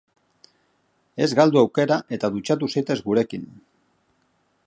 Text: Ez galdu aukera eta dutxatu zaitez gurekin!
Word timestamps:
Ez 1.25 1.27
galdu 1.39 1.59
aukera 1.63 1.99
eta 2.17 2.33
dutxatu 2.37 2.69
zaitez 2.77 2.99
gurekin! 3.09 3.47